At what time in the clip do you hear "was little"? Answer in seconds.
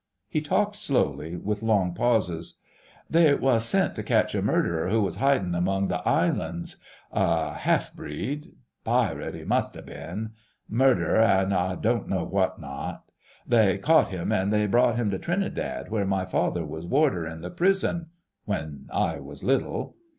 19.19-19.97